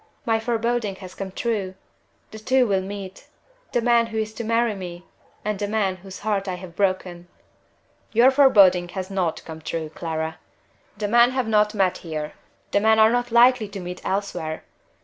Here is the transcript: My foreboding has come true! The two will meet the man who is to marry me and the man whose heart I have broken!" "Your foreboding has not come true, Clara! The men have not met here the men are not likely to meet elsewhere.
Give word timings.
My 0.25 0.39
foreboding 0.39 0.95
has 0.95 1.13
come 1.13 1.31
true! 1.31 1.75
The 2.31 2.39
two 2.39 2.65
will 2.65 2.81
meet 2.81 3.27
the 3.71 3.83
man 3.83 4.07
who 4.07 4.17
is 4.17 4.33
to 4.33 4.43
marry 4.43 4.73
me 4.73 5.05
and 5.45 5.59
the 5.59 5.67
man 5.67 5.97
whose 5.97 6.21
heart 6.21 6.47
I 6.47 6.55
have 6.55 6.75
broken!" 6.75 7.27
"Your 8.11 8.31
foreboding 8.31 8.89
has 8.97 9.11
not 9.11 9.45
come 9.45 9.61
true, 9.61 9.89
Clara! 9.93 10.39
The 10.97 11.07
men 11.07 11.29
have 11.33 11.47
not 11.47 11.75
met 11.75 11.99
here 11.99 12.33
the 12.71 12.79
men 12.79 12.97
are 12.97 13.11
not 13.11 13.29
likely 13.31 13.67
to 13.67 13.79
meet 13.79 14.03
elsewhere. 14.03 14.63